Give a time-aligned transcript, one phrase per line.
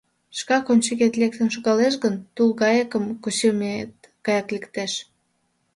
[0.37, 3.93] Шкак ончыкет лектын шогалеш гын, Тулгайыкым кучымет
[4.25, 4.93] гаяк лектеш.